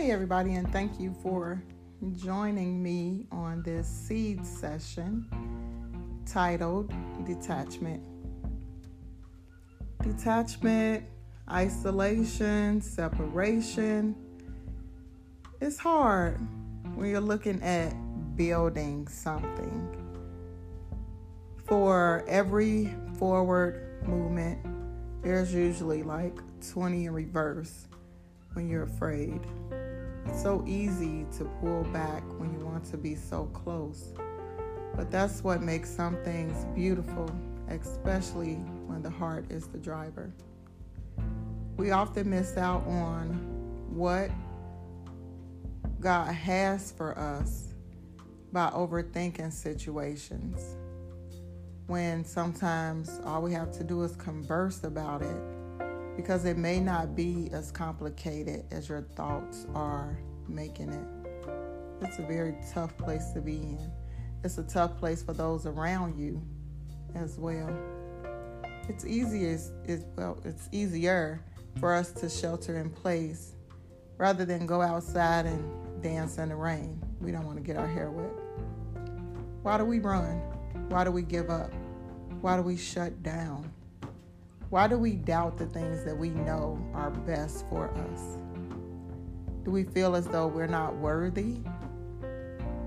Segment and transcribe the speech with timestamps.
[0.00, 1.62] Hey, everybody, and thank you for
[2.16, 5.26] joining me on this seed session
[6.24, 6.90] titled
[7.26, 8.02] Detachment.
[10.02, 11.04] Detachment,
[11.50, 14.16] isolation, separation.
[15.60, 16.40] It's hard
[16.94, 17.92] when you're looking at
[18.36, 20.16] building something.
[21.66, 24.64] For every forward movement,
[25.22, 26.38] there's usually like
[26.72, 27.86] 20 in reverse
[28.54, 29.42] when you're afraid.
[30.30, 34.14] It's so easy to pull back when you want to be so close.
[34.94, 37.28] But that's what makes some things beautiful,
[37.68, 38.54] especially
[38.86, 40.32] when the heart is the driver.
[41.76, 43.32] We often miss out on
[43.92, 44.30] what
[45.98, 47.74] God has for us
[48.52, 50.76] by overthinking situations.
[51.88, 55.42] When sometimes all we have to do is converse about it
[56.20, 60.18] because it may not be as complicated as your thoughts are
[60.48, 61.48] making it.
[62.02, 63.90] It's a very tough place to be in.
[64.44, 66.42] It's a tough place for those around you
[67.14, 67.74] as well.
[68.86, 71.42] It's easier, it's, well, it's easier
[71.78, 73.54] for us to shelter in place
[74.18, 77.02] rather than go outside and dance in the rain.
[77.22, 78.30] We don't want to get our hair wet.
[79.62, 80.36] Why do we run?
[80.90, 81.72] Why do we give up?
[82.42, 83.72] Why do we shut down?
[84.70, 88.38] Why do we doubt the things that we know are best for us?
[89.64, 91.56] Do we feel as though we're not worthy?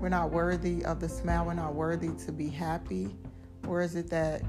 [0.00, 3.14] We're not worthy of the smile, we're not worthy to be happy?
[3.68, 4.42] Or is it that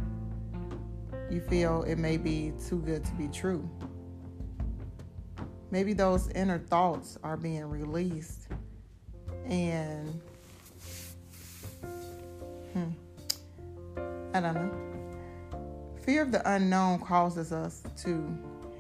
[1.30, 3.70] you feel it may be too good to be true?
[5.72, 8.48] Maybe those inner thoughts are being released
[9.46, 10.22] and
[12.72, 12.92] hmm,
[14.34, 14.95] I don't know.
[16.06, 18.38] Fear of the unknown causes us to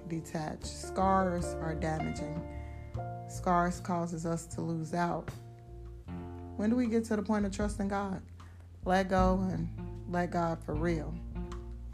[0.08, 0.64] detach.
[0.64, 2.40] Scars are damaging.
[3.28, 5.28] Scars causes us to lose out.
[6.58, 8.22] When do we get to the point of trusting God?
[8.86, 9.68] Let go and
[10.08, 11.16] let God for real.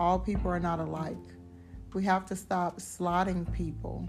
[0.02, 1.16] All people are not alike.
[1.94, 4.06] We have to stop slotting people.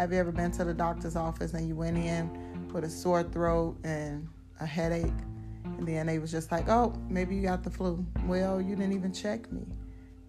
[0.00, 3.22] Have you ever been to the doctor's office and you went in with a sore
[3.22, 4.26] throat and
[4.60, 5.12] a headache?
[5.76, 8.02] And then they was just like, oh, maybe you got the flu.
[8.24, 9.66] Well, you didn't even check me.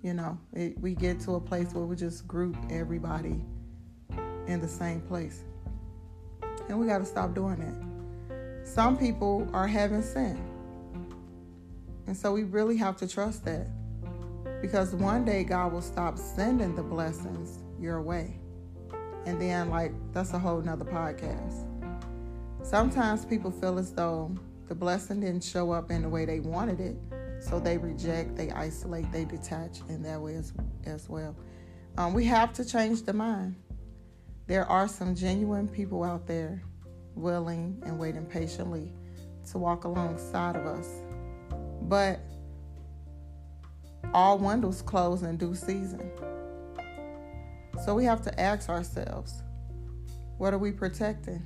[0.05, 3.41] You know, it, we get to a place where we just group everybody
[4.45, 5.41] in the same place.
[6.69, 8.67] And we got to stop doing that.
[8.67, 10.39] Some people are having sin.
[12.05, 13.65] And so we really have to trust that.
[14.61, 18.37] Because one day God will stop sending the blessings your way.
[19.25, 21.65] And then, like, that's a whole nother podcast.
[22.61, 24.35] Sometimes people feel as though
[24.67, 26.95] the blessing didn't show up in the way they wanted it.
[27.39, 30.53] So they reject, they isolate, they detach in that way as,
[30.85, 31.35] as well.
[31.97, 33.55] Um, we have to change the mind.
[34.47, 36.61] There are some genuine people out there
[37.15, 38.91] willing and waiting patiently
[39.51, 40.89] to walk alongside of us.
[41.83, 42.19] But
[44.13, 46.11] all windows close in due season.
[47.83, 49.41] So we have to ask ourselves
[50.37, 51.43] what are we protecting?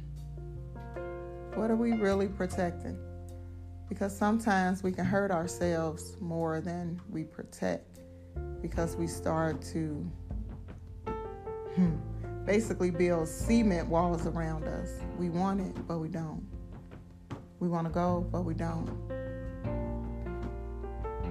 [1.54, 2.98] What are we really protecting?
[3.90, 8.00] Because sometimes we can hurt ourselves more than we protect
[8.62, 10.10] because we start to
[11.76, 11.96] hmm,
[12.46, 14.90] basically build cement walls around us.
[15.18, 16.46] We want it, but we don't.
[17.60, 18.90] We want to go, but we don't.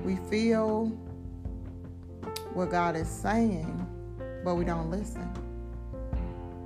[0.04, 0.86] We feel
[2.54, 3.86] what God is saying,
[4.44, 5.22] but we don't listen.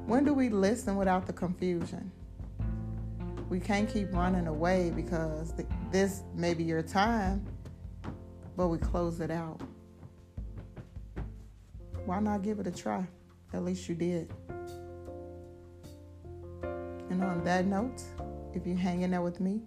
[0.06, 2.10] When do we listen without the confusion?
[3.52, 5.52] We can't keep running away because
[5.90, 7.44] this may be your time,
[8.56, 9.60] but we close it out.
[12.06, 13.06] Why not give it a try?
[13.52, 14.32] At least you did.
[17.10, 18.02] And on that note,
[18.54, 19.60] if you're hanging there with me,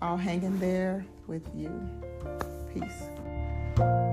[0.00, 1.70] I'll hang in there with you.
[2.72, 4.07] Peace.